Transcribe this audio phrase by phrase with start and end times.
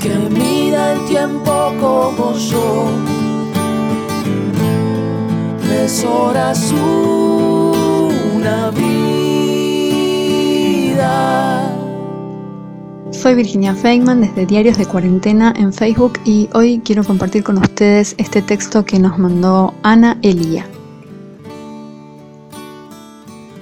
[0.00, 2.86] Que mida el tiempo como yo.
[5.62, 8.96] Tres horas una vida.
[13.10, 18.14] Soy Virginia Feynman desde Diarios de Cuarentena en Facebook y hoy quiero compartir con ustedes
[18.18, 20.66] este texto que nos mandó Ana Elía.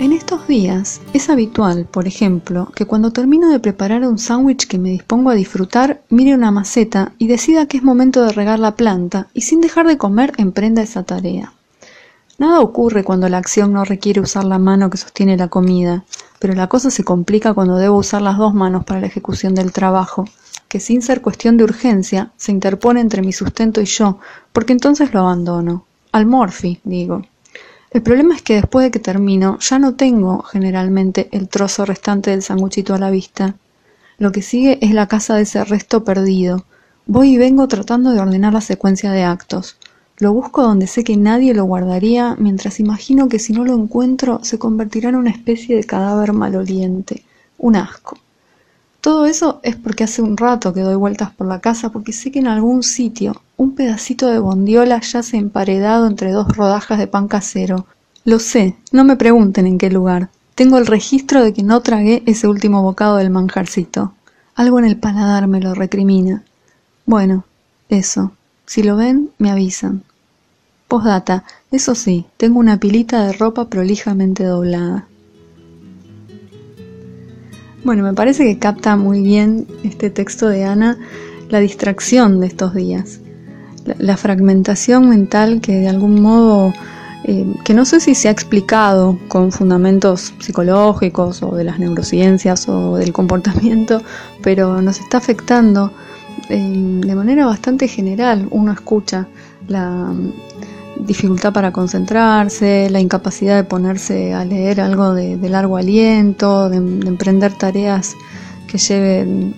[0.00, 4.78] En estos días es habitual, por ejemplo, que cuando termino de preparar un sándwich que
[4.78, 8.76] me dispongo a disfrutar, mire una maceta y decida que es momento de regar la
[8.76, 11.52] planta y sin dejar de comer emprenda esa tarea.
[12.38, 16.06] Nada ocurre cuando la acción no requiere usar la mano que sostiene la comida,
[16.38, 19.70] pero la cosa se complica cuando debo usar las dos manos para la ejecución del
[19.70, 20.24] trabajo,
[20.68, 24.18] que sin ser cuestión de urgencia se interpone entre mi sustento y yo,
[24.54, 25.84] porque entonces lo abandono.
[26.10, 27.20] Al morfi, digo.
[27.92, 32.30] El problema es que después de que termino ya no tengo generalmente el trozo restante
[32.30, 33.56] del sanguchito a la vista.
[34.16, 36.64] Lo que sigue es la casa de ese resto perdido.
[37.06, 39.76] Voy y vengo tratando de ordenar la secuencia de actos.
[40.18, 44.38] Lo busco donde sé que nadie lo guardaría, mientras imagino que si no lo encuentro
[44.44, 47.24] se convertirá en una especie de cadáver maloliente.
[47.58, 48.18] Un asco.
[49.00, 52.30] Todo eso es porque hace un rato que doy vueltas por la casa porque sé
[52.30, 57.28] que en algún sitio, un pedacito de bondiola yace emparedado entre dos rodajas de pan
[57.28, 57.84] casero.
[58.24, 60.30] Lo sé, no me pregunten en qué lugar.
[60.54, 64.14] Tengo el registro de que no tragué ese último bocado del manjarcito.
[64.54, 66.42] Algo en el paladar me lo recrimina.
[67.04, 67.44] Bueno,
[67.90, 68.32] eso.
[68.64, 70.04] Si lo ven, me avisan.
[70.88, 75.06] Postdata, eso sí, tengo una pilita de ropa prolijamente doblada.
[77.84, 80.96] Bueno, me parece que capta muy bien este texto de Ana
[81.50, 83.19] la distracción de estos días
[83.84, 86.72] la, fragmentación mental que de algún modo,
[87.24, 92.68] eh, que no sé si se ha explicado con fundamentos psicológicos o de las neurociencias
[92.68, 94.02] o del comportamiento,
[94.42, 95.92] pero nos está afectando
[96.48, 98.46] eh, de manera bastante general.
[98.50, 99.26] Uno escucha
[99.68, 100.32] la mm,
[101.06, 107.52] dificultad para concentrarse, la incapacidad de ponerse a leer algo de, largo aliento, de emprender
[107.52, 108.14] tareas
[108.66, 109.54] que lleven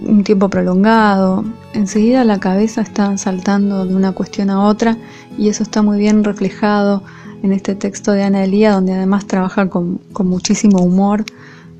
[0.00, 1.44] un tiempo prolongado,
[1.74, 4.96] enseguida la cabeza está saltando de una cuestión a otra
[5.36, 7.02] y eso está muy bien reflejado
[7.42, 11.24] en este texto de Ana Elía, donde además trabaja con, muchísimo humor.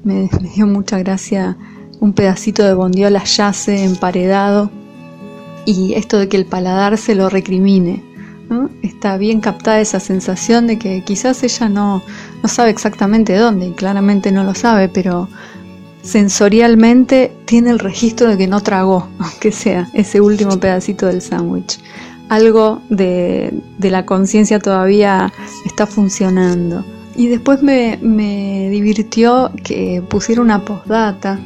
[0.04, 1.56] Me, dio mucha gracia
[2.00, 4.70] un pedacito de bondiola yace emparedado
[5.66, 8.04] y esto de que el paladar se lo recrimine.
[8.82, 12.02] Está bien captada esa sensación de que quizás ella no,
[12.42, 15.28] no sabe exactamente dónde, y claramente no lo sabe, pero
[16.02, 21.78] sensorialmente tiene el registro de que no tragó, aunque sea ese último pedacito del sándwich.
[22.28, 25.32] Algo de, la conciencia todavía
[25.64, 26.84] está funcionando.
[27.16, 27.98] Y después me,
[28.70, 31.40] divirtió que pusiera una postdata,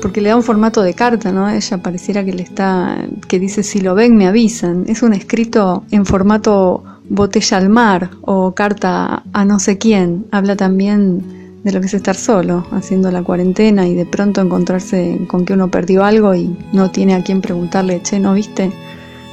[0.00, 1.50] porque le da un formato de carta, ¿no?
[1.50, 4.84] Ella pareciera que le está, que dice si lo ven me avisan.
[4.86, 10.26] Es un escrito en formato botella al mar o carta a no sé quién.
[10.30, 15.18] Habla también de lo que es estar solo, haciendo la cuarentena y de pronto encontrarse
[15.26, 18.72] con que uno perdió algo y no tiene a quien preguntarle, che, ¿no viste?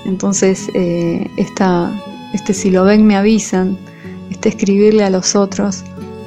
[0.06, 3.78] Entonces, eh, este si lo ven me avisan,
[4.30, 5.84] este escribirle a los otros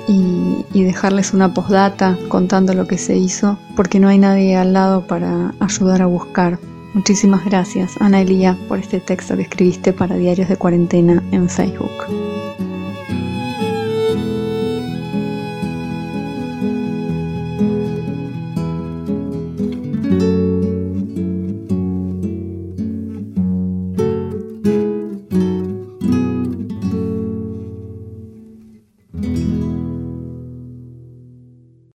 [0.09, 4.73] y, y dejarles una postdata contando lo que se hizo, porque no hay nadie al
[4.73, 6.59] lado para ayudar a buscar.
[6.95, 12.30] Muchísimas gracias, Ana Elía, por este texto que escribiste para Diarios de Cuarentena en Facebook.